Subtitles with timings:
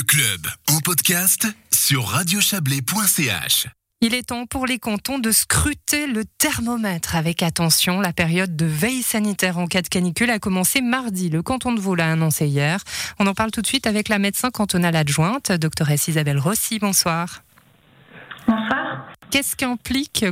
[0.00, 3.66] Le club en podcast sur radiochablais.ch.
[4.00, 8.00] Il est temps pour les cantons de scruter le thermomètre avec attention.
[8.00, 11.28] La période de veille sanitaire en cas de canicule a commencé mardi.
[11.28, 12.80] Le canton de Vaud l'a annoncé hier.
[13.18, 16.78] On en parle tout de suite avec la médecin cantonale adjointe, doctoresse Isabelle Rossi.
[16.78, 17.42] Bonsoir.
[18.48, 19.06] Bonsoir.
[19.30, 20.24] Qu'est-ce qu'implique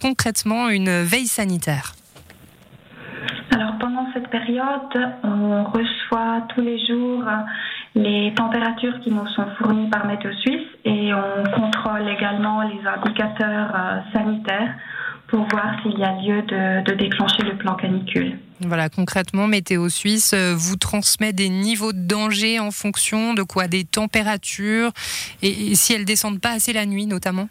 [0.00, 1.96] concrètement une veille sanitaire?
[3.50, 7.24] Alors pendant cette période, on reçoit tous les jours
[7.94, 13.72] les températures qui nous sont fournies par Météo Suisse et on contrôle également les indicateurs
[13.74, 14.74] euh, sanitaires
[15.28, 18.38] pour voir s'il y a lieu de, déclencher le plan canicule.
[18.60, 23.68] Voilà, concrètement, Météo Suisse euh, vous transmet des niveaux de danger en fonction de quoi?
[23.68, 24.90] Des températures?
[25.42, 27.48] Et, si elles descendent pas assez la nuit notamment?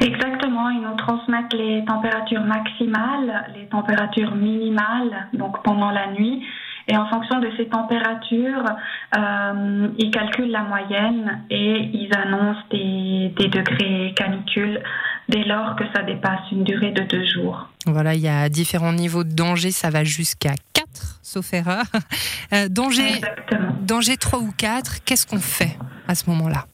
[0.00, 6.42] Exactement, ils nous transmettent les températures maximales, les températures minimales, donc pendant la nuit,
[6.88, 8.64] et en fonction de ces températures,
[9.16, 14.80] euh, ils calculent la moyenne et ils annoncent des, degrés canicules
[15.28, 17.68] dès lors que ça dépasse une durée de deux jours.
[17.86, 20.86] Voilà, il y a différents niveaux de danger, ça va jusqu'à 4,
[21.22, 21.84] sauf erreur.
[22.52, 23.20] Euh, danger,
[23.80, 25.76] danger 3 ou 4, qu'est-ce qu'on fait
[26.06, 26.66] à ce moment-là?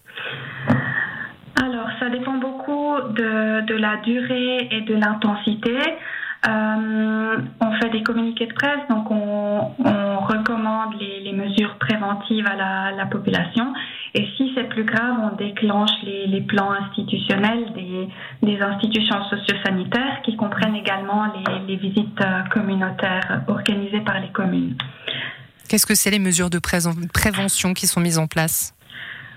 [1.62, 5.78] Alors, ça dépend beaucoup de, de la durée et de l'intensité.
[6.44, 12.46] Euh, on fait des communiqués de presse, donc on, on recommande les, les, mesures préventives
[12.46, 13.72] à la, la, population.
[14.14, 18.08] Et si c'est plus grave, on déclenche les, les plans institutionnels des,
[18.42, 24.76] des, institutions sociosanitaires qui comprennent également les, les visites euh, communautaires organisées par les communes.
[25.68, 28.74] Qu'est-ce que c'est les mesures de prévention qui sont mises en place?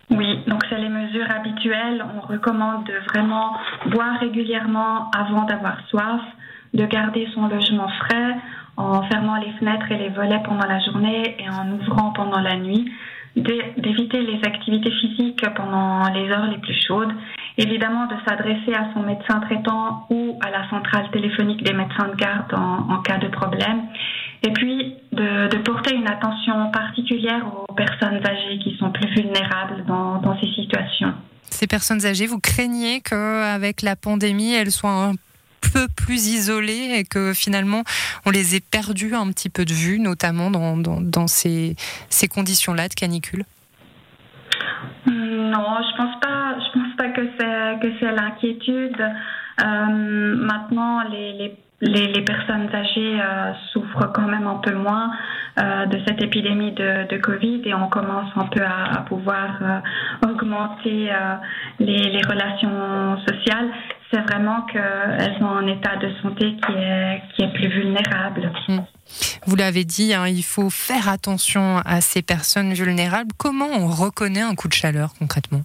[0.10, 2.04] Oui, donc c'est les mesures habituelles.
[2.16, 3.56] On recommande de vraiment
[3.92, 6.22] boire régulièrement avant d'avoir soif,
[6.76, 8.36] de garder son logement frais
[8.78, 12.58] en fermant les fenêtres et les volets pendant la journée et en ouvrant pendant la
[12.58, 12.92] nuit,
[13.36, 17.12] d'éviter les activités physiques pendant les heures les plus chaudes,
[17.58, 22.16] évidemment de s'adresser à son médecin traitant ou à la centrale téléphonique des médecins de
[22.16, 23.84] garde en, cas de problème,
[24.44, 30.20] et puis de, porter une attention particulière aux personnes âgées qui sont plus vulnérables dans,
[30.20, 31.14] dans ces situations.
[31.50, 35.14] Ces personnes âgées, vous craignez qu'avec la pandémie, elles soient un
[35.74, 37.84] peu plus isolés et que finalement
[38.26, 41.76] on les ait perdus un petit peu de vue, notamment dans, ces,
[42.30, 43.44] conditions-là de canicule
[45.08, 46.36] Non, je pense pas.
[46.76, 49.02] Pense pas que c'est que c'est l'inquiétude.
[49.64, 51.58] Euh, maintenant, les,
[52.26, 55.12] personnes âgées euh, souffrent quand même un peu moins
[55.60, 59.82] euh, de cette épidémie de, Covid et on commence un peu à, pouvoir
[60.26, 61.12] augmenter
[61.80, 63.70] les, relations sociales.
[64.12, 68.52] C'est vraiment qu'elles ont un état de santé qui est, qui est plus vulnérable.
[68.68, 68.80] Hmm.
[69.46, 73.32] Vous l'avez dit, hein, il faut faire attention à ces personnes vulnérables.
[73.38, 75.62] Comment on reconnaît un coup de chaleur concrètement?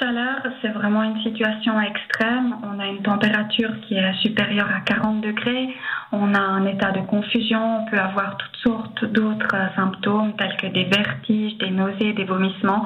[0.00, 2.56] Chaleur, c'est vraiment une situation extrême.
[2.62, 5.74] On a une température qui est supérieure à 40 degrés.
[6.10, 7.78] On a un état de confusion.
[7.78, 12.84] On peut avoir toutes sortes d'autres symptômes tels que des vertiges, des nausées, des vomissements.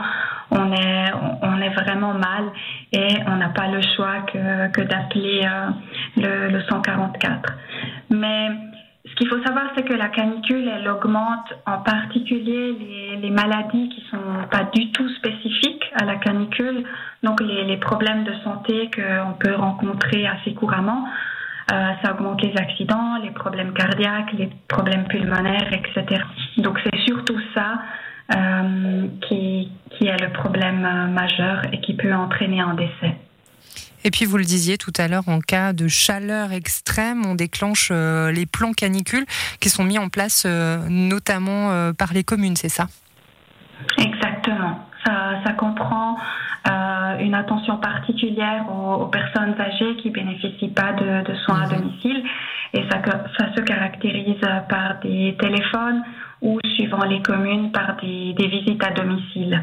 [0.51, 2.45] On est, on est vraiment mal
[2.93, 5.71] et on n'a pas le choix que, que d'appeler euh,
[6.17, 7.53] le, le 144.
[8.11, 8.49] Mais
[9.05, 13.89] ce qu'il faut savoir, c'est que la canicule, elle augmente en particulier les, les, maladies
[13.89, 16.85] qui sont pas du tout spécifiques à la canicule,
[17.23, 21.05] donc les, les problèmes de santé qu'on peut rencontrer assez couramment.
[21.71, 26.23] Euh, ça augmente les accidents, les problèmes cardiaques, les problèmes pulmonaires, etc.
[26.57, 27.83] Donc c'est surtout ça
[28.35, 33.17] euh, qui, qui est le problème euh, majeur et qui peut entraîner un décès.
[34.05, 37.91] Et puis vous le disiez tout à l'heure, en cas de chaleur extrême, on déclenche
[37.91, 39.27] euh, les plans canicules
[39.61, 42.87] qui sont mis en place euh, notamment euh, par les communes, c'est ça?
[43.99, 44.85] Exactement.
[45.45, 46.19] Ça, comprend
[47.21, 51.79] une attention particulière aux, personnes âgées qui bénéficient pas de, soins à mhm.
[51.79, 52.23] domicile
[52.75, 53.01] et ça,
[53.39, 56.03] ça, se caractérise par des téléphones
[56.43, 59.63] ou suivant les communes par des visites à domicile.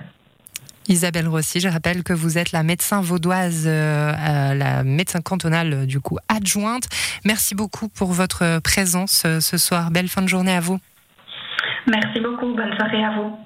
[0.87, 5.99] Isabelle Rossi, je rappelle que vous êtes la médecin vaudoise, euh, la médecin cantonale du
[5.99, 6.87] coup adjointe.
[7.23, 9.91] Merci beaucoup pour votre présence euh, ce soir.
[9.91, 10.79] Belle fin de journée à vous.
[11.87, 12.53] Merci beaucoup.
[12.55, 13.45] Bonne soirée à vous.